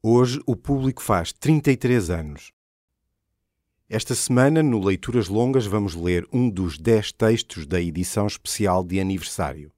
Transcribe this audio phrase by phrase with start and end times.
[0.00, 2.52] Hoje o público faz 33 anos.
[3.88, 9.00] Esta semana, no Leituras Longas, vamos ler um dos 10 textos da edição especial de
[9.00, 9.72] aniversário.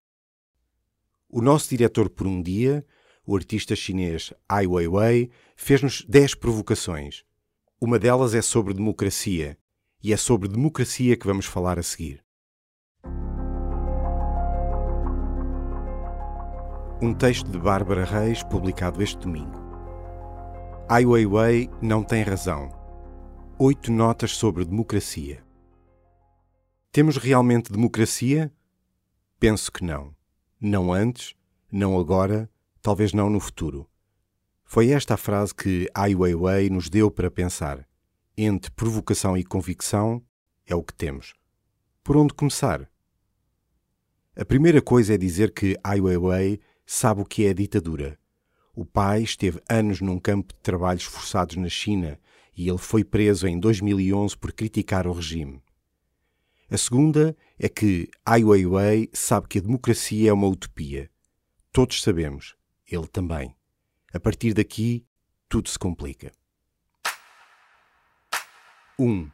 [1.26, 2.84] O nosso diretor por um dia,
[3.24, 7.24] o artista chinês Ai Weiwei, fez-nos 10 provocações.
[7.80, 9.56] Uma delas é sobre democracia,
[10.02, 12.22] e é sobre democracia que vamos falar a seguir.
[17.00, 19.59] Um texto de Bárbara Reis, publicado este domingo.
[20.92, 22.68] Ai Weiwei não tem razão.
[23.60, 25.40] Oito notas sobre democracia.
[26.90, 28.52] Temos realmente democracia?
[29.38, 30.12] Penso que não.
[30.60, 31.36] Não antes,
[31.70, 32.50] não agora,
[32.82, 33.88] talvez não no futuro.
[34.64, 37.86] Foi esta a frase que Ai Weiwei nos deu para pensar.
[38.36, 40.20] Entre provocação e convicção
[40.66, 41.34] é o que temos.
[42.02, 42.90] Por onde começar?
[44.34, 48.19] A primeira coisa é dizer que Ai Weiwei sabe o que é ditadura.
[48.80, 52.18] O pai esteve anos num campo de trabalhos forçados na China
[52.56, 55.62] e ele foi preso em 2011 por criticar o regime.
[56.70, 61.10] A segunda é que Ai Weiwei sabe que a democracia é uma utopia.
[61.70, 62.56] Todos sabemos,
[62.90, 63.54] ele também.
[64.14, 65.04] A partir daqui,
[65.46, 66.32] tudo se complica.
[68.98, 69.04] 1.
[69.06, 69.30] Um,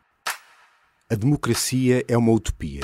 [1.08, 2.83] a democracia é uma utopia.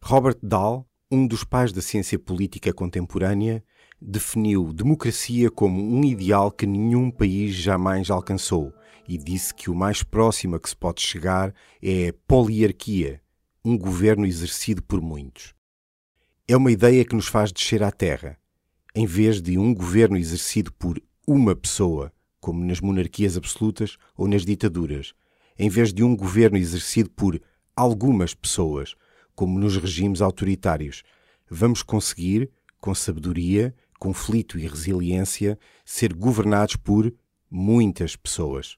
[0.00, 3.62] Robert Dahl um dos pais da ciência política contemporânea,
[4.00, 8.72] definiu democracia como um ideal que nenhum país jamais alcançou
[9.08, 13.20] e disse que o mais próximo a que se pode chegar é a poliarquia,
[13.64, 15.54] um governo exercido por muitos.
[16.48, 18.36] É uma ideia que nos faz descer à terra.
[18.94, 24.44] Em vez de um governo exercido por uma pessoa, como nas monarquias absolutas ou nas
[24.44, 25.14] ditaduras,
[25.58, 27.40] em vez de um governo exercido por
[27.76, 28.94] algumas pessoas,
[29.36, 31.04] como nos regimes autoritários.
[31.48, 37.14] Vamos conseguir, com sabedoria, conflito e resiliência, ser governados por
[37.48, 38.76] muitas pessoas.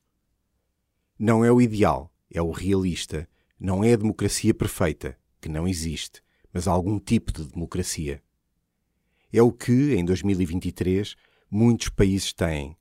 [1.18, 3.28] Não é o ideal, é o realista.
[3.58, 8.22] Não é a democracia perfeita, que não existe, mas algum tipo de democracia.
[9.32, 11.16] É o que, em 2023,
[11.50, 12.76] muitos países têm,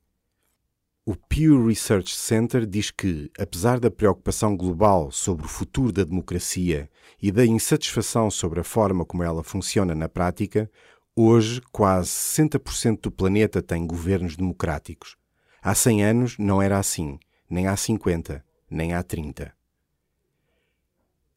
[1.09, 6.89] o Pew Research Center diz que, apesar da preocupação global sobre o futuro da democracia
[7.21, 10.69] e da insatisfação sobre a forma como ela funciona na prática,
[11.15, 15.15] hoje quase 60% do planeta tem governos democráticos.
[15.61, 17.17] Há 100 anos não era assim,
[17.49, 19.55] nem há 50, nem há 30.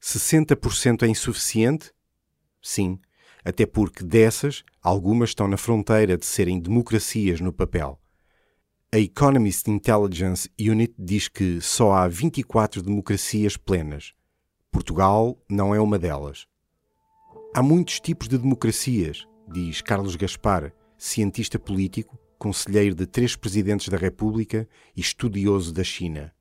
[0.03, 1.93] 60% é insuficiente?
[2.61, 2.99] Sim,
[3.45, 8.01] até porque dessas, algumas estão na fronteira de serem democracias no papel
[8.93, 14.13] a Economist Intelligence Unit diz que só há 24 democracias plenas.
[14.73, 16.49] Portugal não é uma delas.
[17.55, 23.97] Há muitos tipos de democracias, diz Carlos Gaspar, cientista político, conselheiro de três presidentes da
[23.97, 26.35] República e estudioso da China.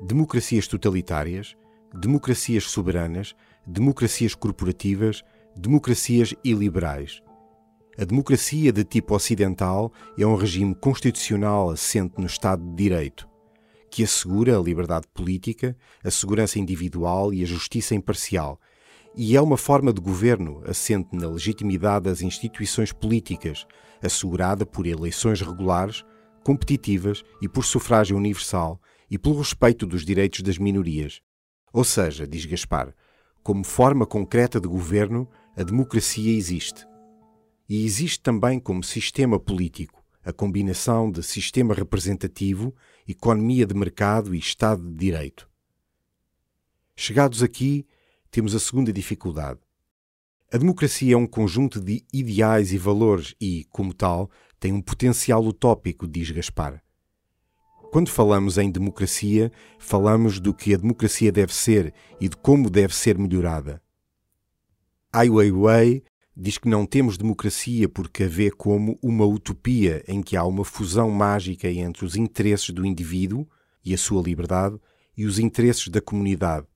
[0.00, 1.56] Democracias totalitárias,
[1.92, 3.34] democracias soberanas,
[3.66, 5.24] democracias corporativas,
[5.56, 7.20] democracias iliberais.
[8.00, 13.28] A democracia de tipo ocidental é um regime constitucional assente no Estado de Direito,
[13.90, 18.60] que assegura a liberdade política, a segurança individual e a justiça imparcial,
[19.16, 23.66] e é uma forma de governo assente na legitimidade das instituições políticas,
[24.00, 26.04] assegurada por eleições regulares,
[26.44, 31.20] competitivas e por sufrágio universal e pelo respeito dos direitos das minorias.
[31.72, 32.94] Ou seja, diz Gaspar,
[33.42, 36.87] como forma concreta de governo, a democracia existe
[37.68, 42.74] e existe também como sistema político a combinação de sistema representativo,
[43.06, 45.48] economia de mercado e Estado de Direito.
[46.94, 47.86] Chegados aqui,
[48.30, 49.60] temos a segunda dificuldade.
[50.52, 55.42] A democracia é um conjunto de ideais e valores e, como tal, tem um potencial
[55.44, 56.82] utópico, diz Gaspar.
[57.90, 62.94] Quando falamos em democracia, falamos do que a democracia deve ser e de como deve
[62.94, 63.82] ser melhorada.
[65.10, 66.02] Ai Weiwei
[66.40, 70.64] diz que não temos democracia porque a vê como uma utopia em que há uma
[70.64, 73.44] fusão mágica entre os interesses do indivíduo
[73.84, 74.78] e a sua liberdade
[75.16, 76.66] e os interesses da comunidade.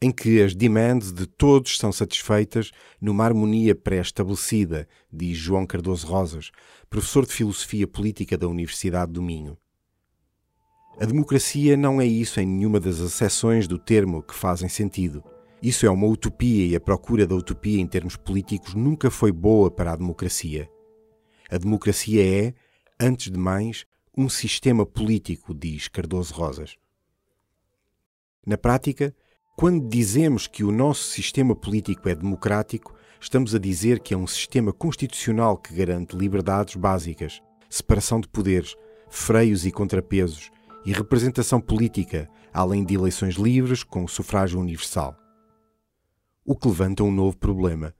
[0.00, 6.50] em que as demands de todos são satisfeitas numa harmonia pré-estabelecida, diz João Cardoso Rosas,
[6.90, 9.56] professor de Filosofia Política da Universidade do Minho.
[10.98, 15.22] A democracia não é isso em nenhuma das acessões do termo que fazem sentido.
[15.62, 19.70] Isso é uma utopia e a procura da utopia em termos políticos nunca foi boa
[19.70, 20.68] para a democracia.
[21.48, 22.52] A democracia é,
[22.98, 23.86] antes de mais,
[24.16, 26.76] um sistema político, diz Cardoso Rosas.
[28.44, 29.14] Na prática,
[29.56, 34.26] quando dizemos que o nosso sistema político é democrático, estamos a dizer que é um
[34.26, 38.74] sistema constitucional que garante liberdades básicas, separação de poderes,
[39.08, 40.50] freios e contrapesos
[40.84, 45.21] e representação política, além de eleições livres com sufrágio universal.
[46.44, 47.94] O que levanta um novo problema.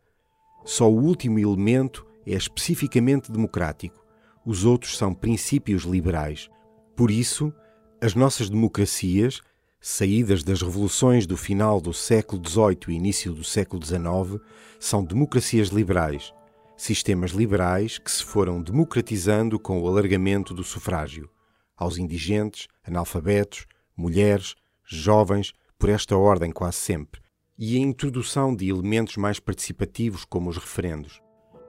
[0.64, 4.04] Só o último elemento é especificamente democrático,
[4.44, 6.48] os outros são princípios liberais.
[6.96, 7.52] Por isso,
[8.00, 9.40] as nossas democracias
[9.82, 14.40] saídas das revoluções do final do século XVIII e início do século XIX,
[14.78, 16.32] são democracias liberais,
[16.76, 21.28] sistemas liberais que se foram democratizando com o alargamento do sufrágio
[21.76, 23.66] aos indigentes, analfabetos,
[23.96, 24.54] mulheres,
[24.84, 27.20] jovens, por esta ordem quase sempre,
[27.58, 31.20] e a introdução de elementos mais participativos como os referendos.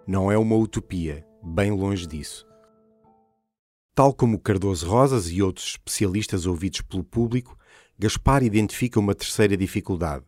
[0.07, 2.47] Não é uma utopia, bem longe disso.
[3.95, 7.57] Tal como Cardoso Rosas e outros especialistas ouvidos pelo público,
[7.97, 10.25] Gaspar identifica uma terceira dificuldade.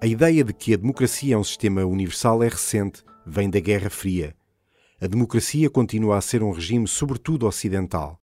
[0.00, 3.90] A ideia de que a democracia é um sistema universal é recente, vem da Guerra
[3.90, 4.34] Fria.
[5.00, 8.20] A democracia continua a ser um regime sobretudo ocidental.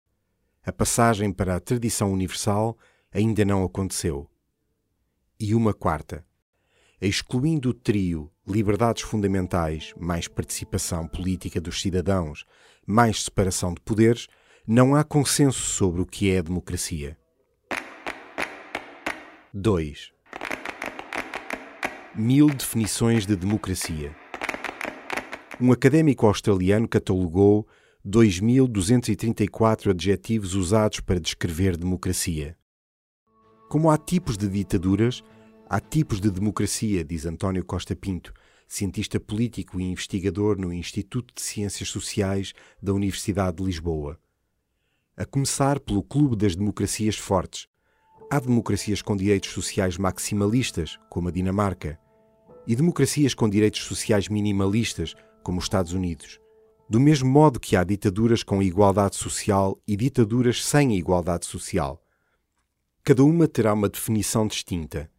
[0.64, 2.78] A passagem para a tradição universal
[3.12, 4.31] ainda não aconteceu.
[5.40, 6.25] E uma quarta.
[7.04, 12.44] Excluindo o trio liberdades fundamentais, mais participação política dos cidadãos,
[12.87, 14.28] mais separação de poderes,
[14.64, 17.19] não há consenso sobre o que é a democracia.
[19.52, 20.12] 2.
[22.14, 24.14] Mil definições de democracia.
[25.60, 27.66] Um académico australiano catalogou
[28.06, 32.56] 2.234 adjetivos usados para descrever democracia.
[33.69, 35.25] Como há tipos de ditaduras,
[35.72, 38.34] há tipos de democracia, diz António Costa Pinto,
[38.69, 42.52] cientista político e investigador no Instituto de Ciências Sociais
[42.82, 44.20] da Universidade de Lisboa.
[45.16, 47.66] A começar pelo Clube das Democracias Fortes,
[48.30, 51.98] Há democracias com direitos sociais maximalistas, como a Dinamarca,
[52.66, 56.40] e democracias com direitos sociais minimalistas, como os Estados Unidos.
[56.88, 62.02] Do mesmo modo que há ditaduras com igualdade social e ditaduras sem igualdade social.
[63.04, 65.11] Cada uma terá uma definição distinta.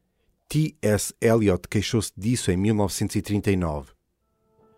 [0.53, 1.11] T.S.
[1.19, 3.91] Eliot queixou-se disso em 1939.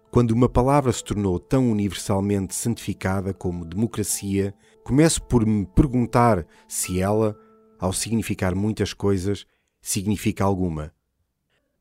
[0.09, 4.55] Quando uma palavra se tornou tão universalmente santificada como democracia,
[4.85, 7.37] começo por me perguntar se ela,
[7.77, 9.45] ao significar muitas coisas,
[9.81, 10.93] significa alguma.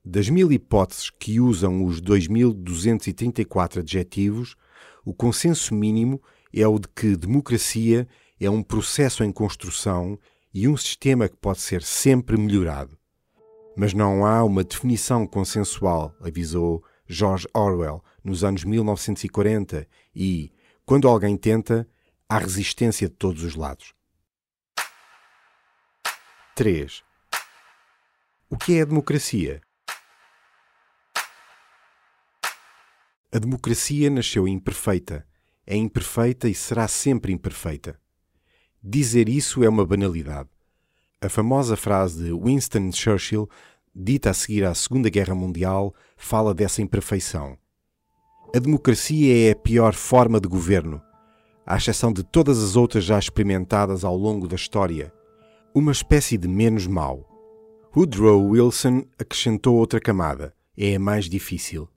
[0.05, 4.57] Das mil hipóteses que usam os 2.234 adjetivos,
[5.05, 6.21] o consenso mínimo
[6.53, 8.09] é o de que democracia
[8.41, 10.19] é um processo em construção
[10.53, 12.99] e um sistema que pode ser sempre melhorado.
[13.77, 20.53] Mas não há uma definição consensual, avisou George Orwell nos anos 1940, e,
[20.87, 21.89] quando alguém tenta,
[22.29, 23.93] há resistência de todos os lados.
[26.55, 27.03] 3.
[28.49, 29.61] O que é a democracia?
[33.33, 35.27] A democracia nasceu imperfeita,
[35.67, 38.01] é imperfeita e será sempre imperfeita.
[38.81, 40.49] Dizer isso é uma banalidade.
[41.21, 43.49] A famosa frase de Winston Churchill,
[43.95, 47.57] dita a seguir à Segunda Guerra Mundial, fala dessa imperfeição.
[48.55, 51.01] A democracia é a pior forma de governo,
[51.67, 55.13] à exceção de todas as outras já experimentadas ao longo da história
[55.75, 57.29] uma espécie de menos mau.
[57.97, 60.55] Woodrow Wilson acrescentou outra camada.
[60.77, 61.89] É a mais difícil.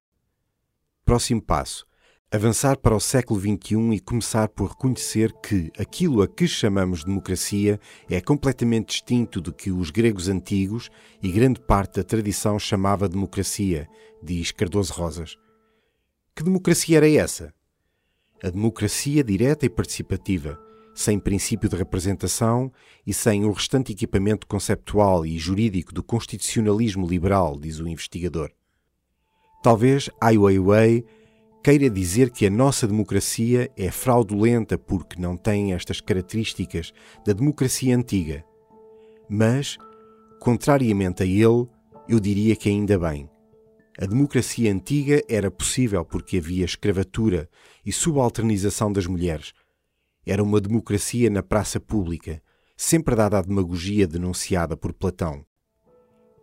[1.06, 1.86] Próximo passo.
[2.30, 7.80] Avançar para o século XXI e começar por reconhecer que aquilo a que chamamos democracia
[8.10, 10.90] é completamente distinto do que os gregos antigos
[11.24, 13.88] e grande parte da tradição chamava democracia,
[14.22, 15.38] diz Cardoso Rosas.
[16.36, 17.54] Que democracia era essa?
[18.44, 20.60] A democracia direta e participativa,
[20.94, 22.70] sem princípio de representação
[23.06, 28.52] e sem o restante equipamento conceptual e jurídico do constitucionalismo liberal, diz o investigador.
[29.64, 31.06] Talvez Ai Weiwei
[31.68, 36.94] queira dizer que a nossa democracia é fraudulenta porque não tem estas características
[37.26, 38.46] da democracia antiga.
[39.30, 39.78] Mas,
[40.40, 41.68] contrariamente a ele,
[42.08, 43.30] eu diria que ainda bem.
[44.00, 47.50] A democracia antiga era possível porque havia escravatura
[47.86, 49.52] e subalternização das mulheres,
[50.26, 52.42] era uma democracia na praça pública,
[52.78, 55.46] sempre dada à demagogia denunciada por Platão.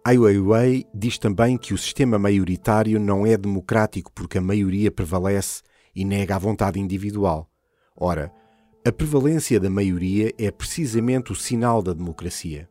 [0.06, 5.62] Ai Weiwei diz também que o sistema maioritário não é democrático porque a maioria prevalece
[5.96, 7.50] e nega a vontade individual.
[7.96, 8.30] Ora,
[8.86, 12.68] a prevalência da maioria é precisamente o sinal da democracia.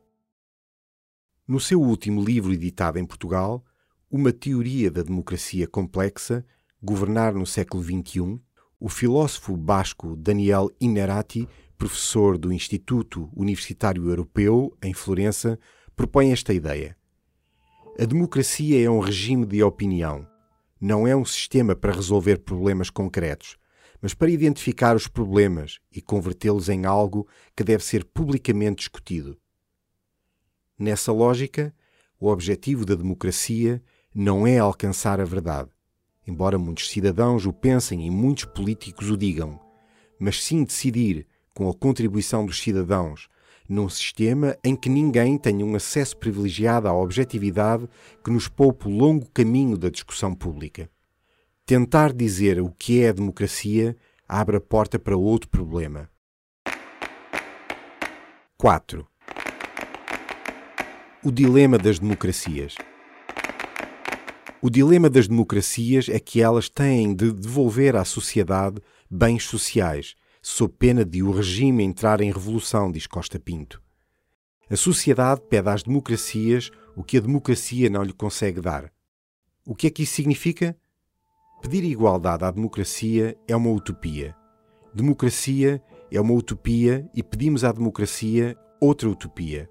[1.48, 3.66] No seu último livro editado em Portugal,
[4.12, 6.46] Uma Teoria da Democracia Complexa,
[6.84, 8.40] Governar no Século XXI,
[8.80, 11.50] o filósofo basco Daniel Inerati,
[11.80, 15.58] professor do Instituto Universitário Europeu, em Florença,
[15.96, 16.96] propõe esta ideia.
[18.00, 20.28] A democracia é um regime de opinião.
[20.82, 23.56] Não é um sistema para resolver problemas concretos,
[24.02, 29.38] mas para identificar os problemas e convertê-los em algo que deve ser publicamente discutido.
[30.78, 31.72] Nessa lógica,
[32.20, 33.82] o objetivo da democracia
[34.14, 35.70] não é alcançar a verdade,
[36.26, 39.60] embora muitos cidadãos o pensem e muitos políticos o digam,
[40.18, 43.30] mas sim decidir, com a contribuição dos cidadãos,
[43.68, 47.88] num sistema em que ninguém tenha um acesso privilegiado à objetividade
[48.24, 50.90] que nos poupe o longo caminho da discussão pública.
[51.66, 53.96] Tentar dizer o que é a democracia
[54.28, 56.10] abre a porta para outro problema.
[58.58, 59.08] 4.
[61.24, 62.76] O dilema das democracias.
[64.62, 70.76] O dilema das democracias é que elas têm de devolver à sociedade bens sociais, sob
[70.78, 73.82] pena de o regime entrar em revolução, diz Costa Pinto.
[74.70, 78.94] A sociedade pede às democracias o que a democracia não lhe consegue dar.
[79.66, 80.78] O que é que isso significa?
[81.62, 84.36] Pedir igualdade à democracia é uma utopia.
[84.94, 85.82] Democracia
[86.12, 89.68] é uma utopia e pedimos à democracia outra utopia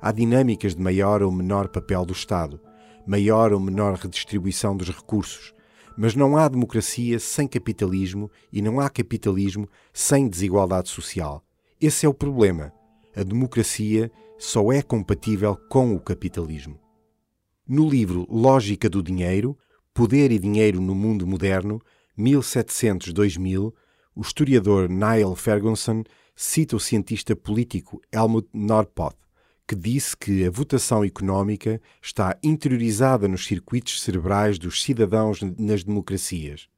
[0.00, 2.60] há dinâmicas de maior ou menor papel do Estado,
[3.06, 5.52] maior ou menor redistribuição dos recursos,
[5.96, 11.42] mas não há democracia sem capitalismo e não há capitalismo sem desigualdade social.
[11.80, 12.72] Esse é o problema.
[13.14, 16.78] A democracia só é compatível com o capitalismo.
[17.66, 19.56] No livro Lógica do Dinheiro,
[19.94, 21.80] Poder e Dinheiro no Mundo Moderno,
[22.18, 23.72] 1700-2000,
[24.14, 29.25] o historiador Niall Ferguson cita o cientista político Helmut Norpoth
[29.66, 36.68] que disse que a votação económica está interiorizada nos circuitos cerebrais dos cidadãos nas democracias.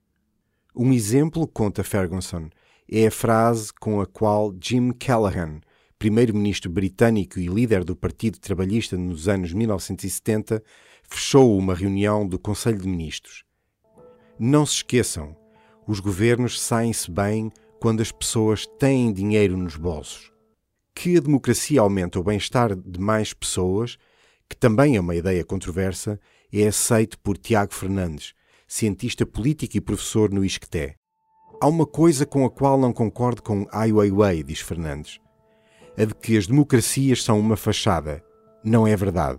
[0.74, 2.48] Um exemplo, conta Ferguson,
[2.90, 5.60] é a frase com a qual Jim Callaghan,
[5.98, 10.62] primeiro-ministro britânico e líder do Partido Trabalhista nos anos 1970,
[11.02, 13.44] fechou uma reunião do Conselho de Ministros.
[14.38, 15.36] Não se esqueçam,
[15.86, 20.37] os governos saem-se bem quando as pessoas têm dinheiro nos bolsos
[21.00, 23.96] que a democracia aumenta o bem-estar de mais pessoas,
[24.48, 26.18] que também é uma ideia controversa,
[26.52, 28.34] é aceito por Tiago Fernandes,
[28.66, 30.96] cientista político e professor no ISCTE.
[31.60, 35.20] Há uma coisa com a qual não concordo com Ai Weiwei, diz Fernandes.
[35.96, 38.20] A de que as democracias são uma fachada.
[38.64, 39.38] Não é verdade.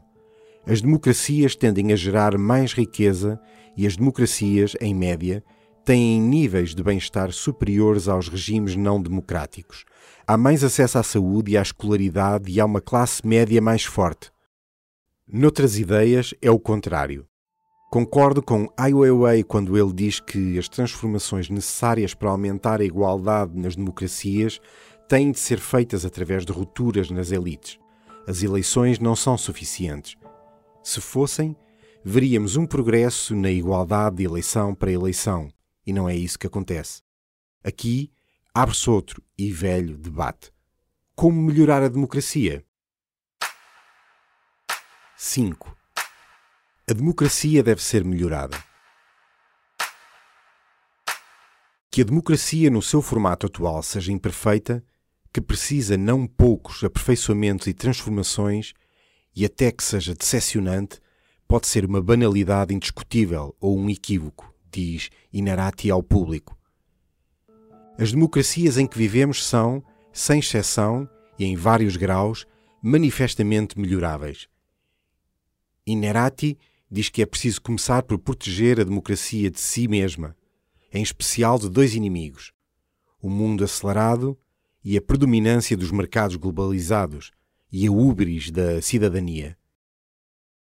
[0.66, 3.38] As democracias tendem a gerar mais riqueza
[3.76, 5.44] e as democracias, em média,
[5.84, 9.84] têm níveis de bem-estar superiores aos regimes não democráticos,
[10.30, 14.30] há mais acesso à saúde e à escolaridade e há uma classe média mais forte.
[15.28, 17.26] Noutras ideias, é o contrário.
[17.90, 23.58] Concordo com Ai Weiwei quando ele diz que as transformações necessárias para aumentar a igualdade
[23.58, 24.60] nas democracias
[25.08, 27.80] têm de ser feitas através de rupturas nas elites.
[28.28, 30.16] As eleições não são suficientes.
[30.84, 31.56] Se fossem,
[32.06, 35.50] veríamos um progresso na igualdade de eleição para eleição,
[35.88, 37.02] e não é isso que acontece.
[37.64, 38.12] Aqui,
[38.62, 40.52] abre-se outro e velho debate.
[41.16, 42.66] Como melhorar a democracia?
[45.16, 45.78] 5.
[46.90, 48.62] A democracia deve ser melhorada.
[51.90, 54.84] Que a democracia, no seu formato atual, seja imperfeita,
[55.32, 58.74] que precisa não poucos aperfeiçoamentos e transformações,
[59.34, 61.00] e até que seja decepcionante,
[61.48, 66.59] pode ser uma banalidade indiscutível ou um equívoco, diz Inarati ao público.
[68.02, 72.48] As democracias em que vivemos são, sem exceção e em vários graus,
[72.82, 74.48] manifestamente melhoráveis.
[75.86, 76.58] Inerati
[76.90, 80.34] diz que é preciso começar por proteger a democracia de si mesma,
[80.94, 82.54] em especial de dois inimigos:
[83.22, 84.40] o mundo acelerado
[84.82, 87.32] e a predominância dos mercados globalizados
[87.70, 89.58] e a ubris da cidadania.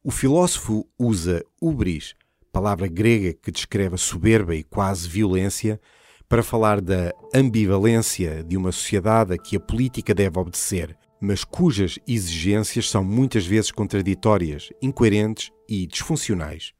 [0.02, 2.16] O filósofo usa ubris,
[2.50, 5.80] palavra grega que descreve a soberba e quase violência,
[6.28, 11.98] para falar da ambivalência de uma sociedade a que a política deve obedecer, mas cujas
[12.06, 16.72] exigências são muitas vezes contraditórias, incoerentes e disfuncionais.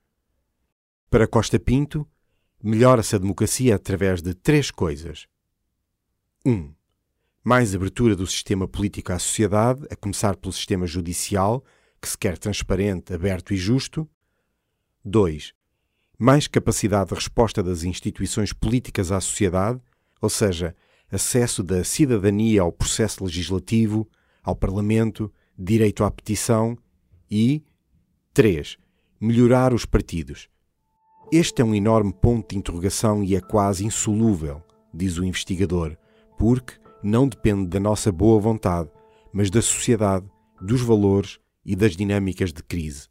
[1.10, 2.06] Para Costa Pinto,
[2.62, 5.26] melhora-se a democracia através de três coisas.
[6.44, 6.52] 1.
[6.52, 6.74] Um,
[7.42, 11.64] mais abertura do sistema político à sociedade, a começar pelo sistema judicial,
[12.00, 14.06] que se quer transparente, aberto e justo.
[15.04, 15.54] 2.
[16.18, 19.80] Mais capacidade de resposta das instituições políticas à sociedade,
[20.20, 20.74] ou seja,
[21.12, 24.08] acesso da cidadania ao processo legislativo,
[24.42, 26.76] ao Parlamento, direito à petição
[27.30, 27.62] e
[28.34, 28.76] 3.
[29.20, 30.48] Melhorar os partidos.
[31.30, 35.96] Este é um enorme ponto de interrogação e é quase insolúvel, diz o investigador,
[36.36, 38.90] porque não depende da nossa boa vontade,
[39.32, 40.26] mas da sociedade,
[40.60, 43.08] dos valores e das dinâmicas de crise.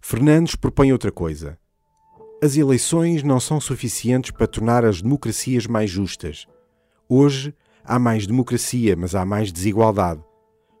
[0.00, 1.59] Fernandes propõe outra coisa.
[2.42, 6.46] As eleições não são suficientes para tornar as democracias mais justas.
[7.06, 7.54] Hoje
[7.84, 10.24] há mais democracia, mas há mais desigualdade.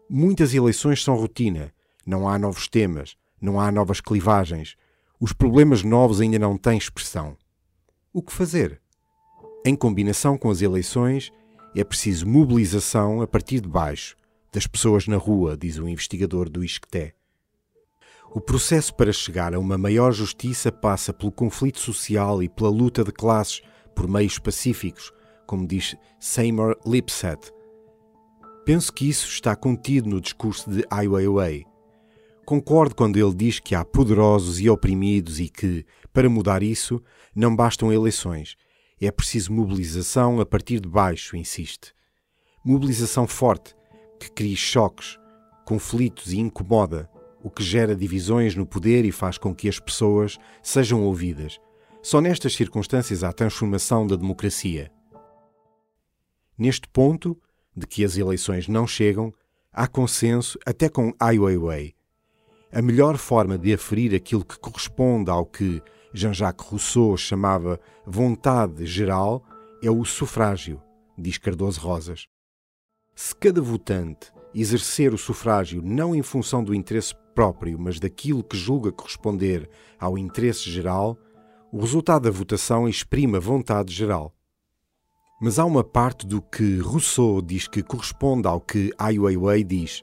[0.08, 1.70] Muitas eleições são rotina,
[2.06, 4.74] não há novos temas, não há novas clivagens.
[5.20, 7.36] Os problemas novos ainda não têm expressão.
[8.10, 8.80] O que fazer?
[9.62, 11.30] Em combinação com as eleições,
[11.76, 14.16] é preciso mobilização a partir de baixo,
[14.50, 17.12] das pessoas na rua, diz o investigador do ISCTE.
[18.32, 23.02] O processo para chegar a uma maior justiça passa pelo conflito social e pela luta
[23.02, 23.60] de classes
[23.92, 25.12] por meios pacíficos,
[25.48, 27.52] como diz Seymour Lipset.
[28.64, 31.66] Penso que isso está contido no discurso de Ai Weiwei.
[32.46, 37.02] Concordo quando ele diz que há poderosos e oprimidos e que, para mudar isso,
[37.34, 38.54] não bastam eleições.
[39.00, 41.92] É preciso mobilização a partir de baixo, insiste.
[42.64, 43.74] Mobilização forte,
[44.20, 45.18] que cria choques,
[45.64, 47.10] conflitos e incomoda,
[47.42, 51.58] o que gera divisões no poder e faz com que as pessoas sejam ouvidas.
[52.02, 54.90] Só nestas circunstâncias há transformação da democracia.
[56.56, 57.36] Neste ponto,
[57.76, 59.32] de que as eleições não chegam,
[59.72, 61.94] há consenso até com Ai Weiwei.
[62.72, 65.82] A melhor forma de aferir aquilo que corresponde ao que
[66.12, 69.44] Jean-Jacques Rousseau chamava vontade geral
[69.82, 70.80] é o sufrágio,
[71.16, 72.26] diz Cardoso Rosas.
[73.14, 78.56] Se cada votante exercer o sufrágio não em função do interesse próprio, mas daquilo que
[78.56, 79.68] julga corresponder
[79.98, 81.18] ao interesse geral,
[81.72, 84.34] o resultado da votação exprime a vontade geral.
[85.40, 90.02] Mas há uma parte do que Rousseau diz que corresponde ao que Ai Weiwei diz.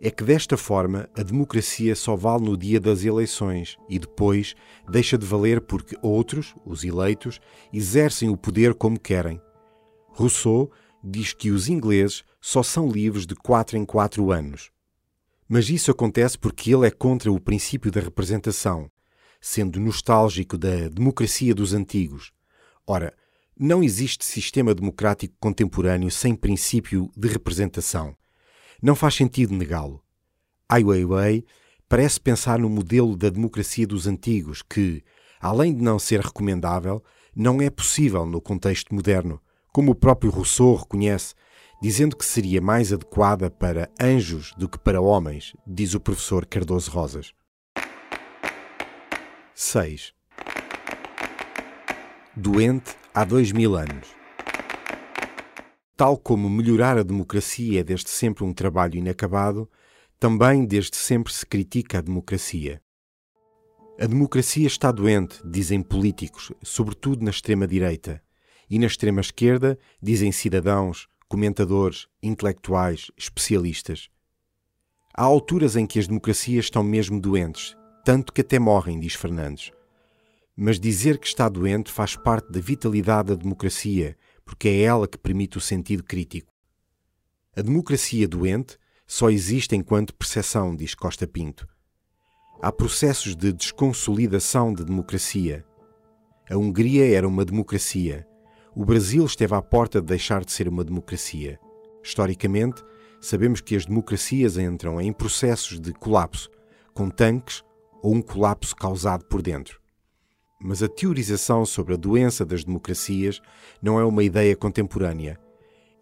[0.00, 4.54] É que desta forma a democracia só vale no dia das eleições e depois
[4.88, 7.40] deixa de valer porque outros, os eleitos,
[7.72, 9.40] exercem o poder como querem.
[10.08, 10.70] Rousseau
[11.02, 14.70] diz que os ingleses só são livres de quatro em quatro anos.
[15.48, 18.90] Mas isso acontece porque ele é contra o princípio da representação,
[19.40, 22.32] sendo nostálgico da democracia dos antigos.
[22.86, 23.14] Ora,
[23.58, 28.16] não existe sistema democrático contemporâneo sem princípio de representação.
[28.82, 30.02] Não faz sentido negá-lo.
[30.68, 31.44] Ai Weiwei
[31.88, 35.02] parece pensar no modelo da democracia dos antigos, que,
[35.40, 37.02] além de não ser recomendável,
[37.34, 39.40] não é possível no contexto moderno,
[39.72, 41.34] como o próprio Rousseau reconhece,
[41.80, 46.90] dizendo que seria mais adequada para anjos do que para homens, diz o professor Cardoso
[46.90, 47.32] Rosas.
[49.54, 50.12] 6.
[52.36, 54.08] Doente há dois mil anos.
[55.96, 59.70] Tal como melhorar a democracia é desde sempre um trabalho inacabado,
[60.18, 62.82] também desde sempre se critica a democracia.
[63.98, 68.22] A democracia está doente, dizem políticos, sobretudo na extrema-direita.
[68.68, 74.08] E na extrema-esquerda, dizem cidadãos, comentadores, intelectuais, especialistas.
[75.14, 79.72] Há alturas em que as democracias estão mesmo doentes, tanto que até morrem, diz Fernandes.
[80.56, 85.18] Mas dizer que está doente faz parte da vitalidade da democracia, porque é ela que
[85.18, 86.52] permite o sentido crítico.
[87.56, 91.66] A democracia doente só existe enquanto percepção, diz Costa Pinto.
[92.60, 95.64] Há processos de desconsolidação de democracia.
[96.48, 98.26] A Hungria era uma democracia,
[98.76, 101.58] o Brasil esteve à porta de deixar de ser uma democracia.
[102.04, 102.84] Historicamente,
[103.22, 106.50] sabemos que as democracias entram em processos de colapso,
[106.92, 107.64] com tanques
[108.02, 109.80] ou um colapso causado por dentro.
[110.60, 113.40] Mas a teorização sobre a doença das democracias
[113.80, 115.40] não é uma ideia contemporânea.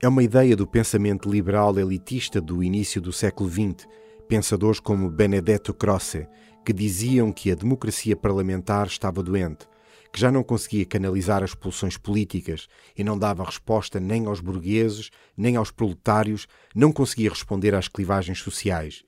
[0.02, 3.86] É uma ideia do pensamento liberal elitista do início do século XX,
[4.28, 6.26] pensadores como Benedetto Croce,
[6.66, 9.68] que diziam que a democracia parlamentar estava doente,
[10.14, 15.10] que já não conseguia canalizar as pulsões políticas e não dava resposta nem aos burgueses,
[15.36, 19.02] nem aos proletários, não conseguia responder às clivagens sociais.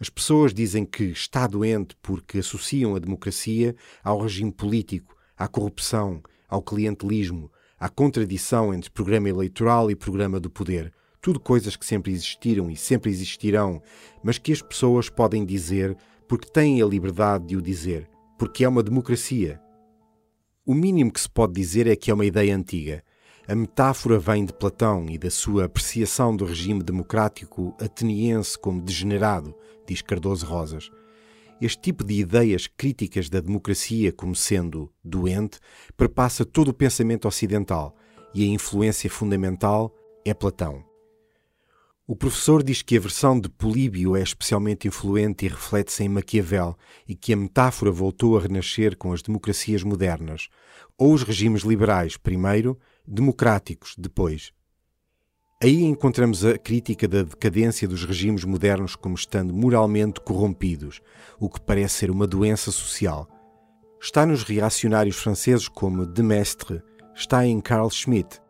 [0.00, 6.22] As pessoas dizem que está doente porque associam a democracia ao regime político, à corrupção,
[6.48, 10.90] ao clientelismo, à contradição entre programa eleitoral e programa do poder.
[11.20, 13.82] Tudo coisas que sempre existiram e sempre existirão,
[14.22, 15.94] mas que as pessoas podem dizer
[16.26, 18.08] porque têm a liberdade de o dizer,
[18.38, 19.60] porque é uma democracia
[20.66, 23.02] o mínimo que se pode dizer é que é uma ideia antiga,
[23.46, 29.54] A metáfora vem de Platão e da sua apreciação do regime democrático ateniense como degenerado,
[29.86, 30.90] diz Cardoso Rosas.
[31.60, 35.58] Este tipo de ideias críticas da democracia como sendo doente
[35.94, 37.94] perpassa todo o pensamento ocidental
[38.34, 40.93] e a influência fundamental é Platão.
[42.06, 46.76] O professor diz que a versão de Políbio é especialmente influente e reflete-se em Maquiavel
[47.08, 50.48] e que a metáfora voltou a renascer com as democracias modernas,
[50.98, 54.52] ou os regimes liberais primeiro, democráticos depois.
[55.62, 61.00] Aí encontramos a crítica da decadência dos regimes modernos como estando moralmente corrompidos,
[61.40, 63.26] o que parece ser uma doença social.
[63.98, 66.82] Está nos reacionários franceses como de Mestre,
[67.14, 68.43] está em Carl Schmitt.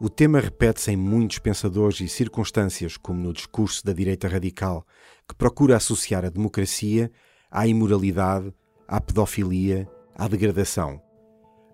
[0.00, 4.86] O tema repete-se em muitos pensadores e circunstâncias, como no discurso da direita radical,
[5.26, 7.10] que procura associar a democracia
[7.50, 8.54] à imoralidade,
[8.86, 11.02] à pedofilia, à degradação.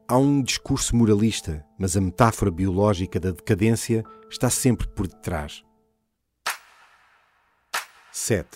[0.09, 5.63] Há um discurso moralista, mas a metáfora biológica da decadência está sempre por detrás.
[8.11, 8.49] 7.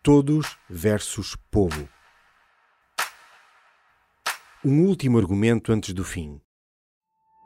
[0.00, 1.88] Todos versus povo.
[4.64, 6.40] Um último argumento antes do fim.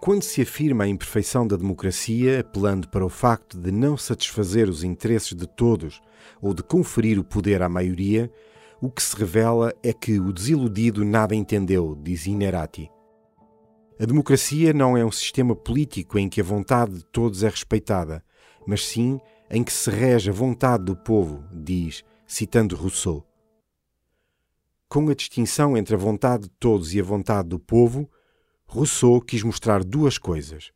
[0.03, 4.83] Quando se afirma a imperfeição da democracia, apelando para o facto de não satisfazer os
[4.83, 6.03] interesses de todos
[6.41, 8.29] ou de conferir o poder à maioria,
[8.81, 12.91] o que se revela é que o desiludido nada entendeu, diz Inerati.
[13.97, 18.25] A democracia não é um sistema político em que a vontade de todos é respeitada,
[18.67, 23.25] mas sim em que se rege a vontade do povo, diz, citando Rousseau.
[24.89, 28.11] Com a distinção entre a vontade de todos e a vontade do povo,
[28.75, 30.73] Rousseau quis mostrar duas coisas.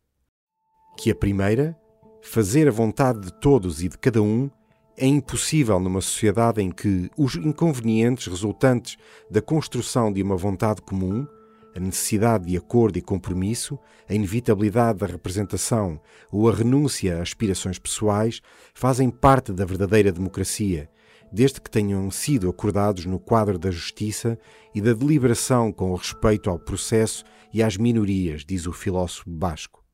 [0.99, 1.75] Que a primeira,
[2.21, 4.51] fazer a vontade de todos e de cada um,
[4.99, 8.99] é impossível numa sociedade em que os inconvenientes resultantes
[9.31, 11.27] da construção de uma vontade comum,
[11.75, 15.99] a necessidade de acordo e compromisso, a inevitabilidade da representação
[16.31, 18.43] ou a renúncia a aspirações pessoais
[18.75, 20.91] fazem parte da verdadeira democracia,
[21.33, 24.39] desde que tenham sido acordados no quadro da justiça
[24.75, 29.85] e da deliberação com respeito ao processo e às minorias, diz o filósofo basco.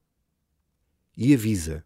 [1.17, 1.85] E avisa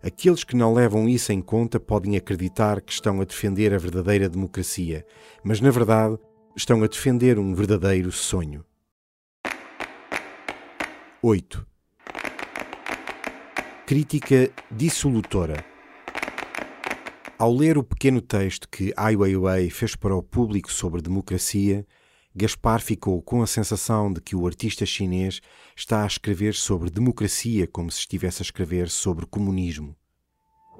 [0.00, 4.28] Aqueles que não levam isso em conta podem acreditar que estão a defender a verdadeira
[4.28, 5.04] democracia,
[5.42, 6.16] mas na verdade
[6.56, 8.64] estão a defender um verdadeiro sonho.
[11.20, 11.66] 8.
[13.86, 15.67] Crítica dissolutora.
[17.38, 21.86] Ao ler o pequeno texto que Ai Weiwei fez para o público sobre democracia,
[22.34, 25.40] Gaspar ficou com a sensação de que o artista chinês
[25.76, 29.94] está a escrever sobre democracia como se estivesse a escrever sobre comunismo.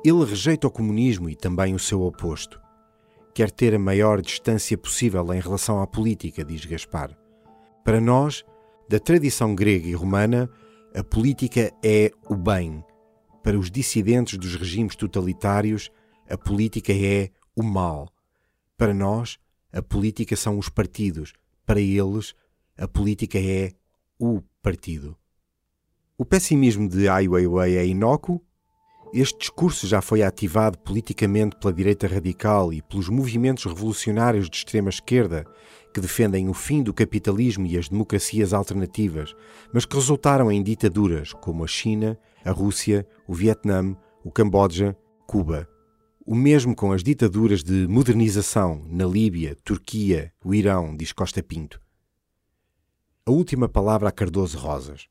[0.04, 2.60] Ele rejeita o comunismo e também o seu oposto.
[3.32, 7.16] Quer ter a maior distância possível em relação à política, diz Gaspar.
[7.84, 8.44] Para nós,
[8.88, 10.50] da tradição grega e romana,
[10.92, 12.82] a política é o bem.
[13.44, 15.88] Para os dissidentes dos regimes totalitários,
[16.28, 18.12] a política é o mal.
[18.76, 19.38] Para nós,
[19.72, 21.32] a política são os partidos,
[21.66, 22.34] para eles,
[22.76, 23.72] a política é
[24.18, 25.16] o partido.
[26.16, 28.42] O pessimismo de Ai Weiwei é inócuo?
[29.12, 34.90] Este discurso já foi ativado politicamente pela direita radical e pelos movimentos revolucionários de extrema
[34.90, 35.46] esquerda
[35.94, 39.34] que defendem o fim do capitalismo e as democracias alternativas,
[39.72, 45.66] mas que resultaram em ditaduras como a China, a Rússia, o Vietnã, o Camboja, Cuba.
[46.30, 51.80] O mesmo com as ditaduras de modernização na Líbia, Turquia, o Irão, diz Costa Pinto.
[53.24, 55.08] A última palavra a Cardoso Rosas.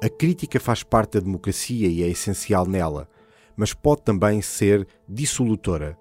[0.00, 3.08] A crítica faz parte da democracia e é essencial nela,
[3.56, 5.98] mas pode também ser dissolutora.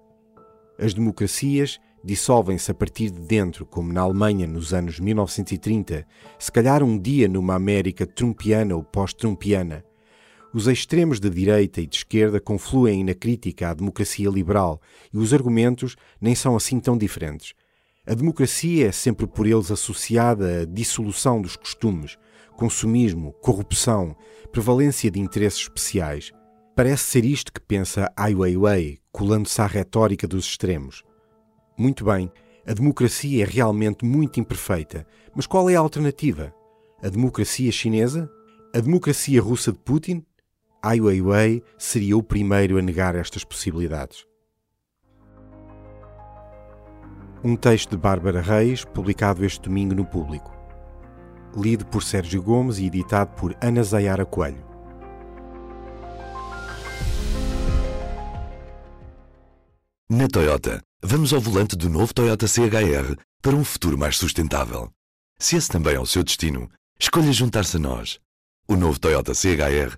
[0.78, 6.06] As democracias dissolvem-se a partir de dentro, como na Alemanha nos anos 1930,
[6.38, 9.84] se calhar um dia numa América trumpiana ou pós-trumpiana.
[10.54, 14.82] Os extremos de direita e de esquerda confluem na crítica à democracia liberal
[15.14, 17.54] e os argumentos nem são assim tão diferentes.
[18.06, 22.18] A democracia é sempre por eles associada à dissolução dos costumes,
[22.58, 24.14] consumismo, corrupção,
[24.52, 26.34] prevalência de interesses especiais.
[26.76, 31.04] Parece ser isto que pensa Ai Weiwei, colando-se à retórica dos extremos.
[31.78, 32.30] Muito bem,
[32.68, 36.54] a democracia é realmente muito imperfeita, mas qual é a alternativa?
[37.02, 38.30] A democracia chinesa?
[38.76, 40.26] A democracia russa de Putin?
[40.84, 44.26] Ai Weiwei seria o primeiro a negar estas possibilidades.
[47.44, 50.52] Um texto de Bárbara Reis, publicado este domingo no Público.
[51.56, 54.66] Lido por Sérgio Gomes e editado por Ana Zayara Coelho.
[60.10, 64.90] Na Toyota, vamos ao volante do novo Toyota CHR para um futuro mais sustentável.
[65.40, 68.20] Se esse também é o seu destino, escolha juntar-se a nós.
[68.68, 69.98] O novo Toyota CHR,